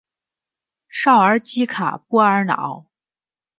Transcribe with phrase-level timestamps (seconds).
[0.89, 2.87] 绍尔基卡波尔瑙。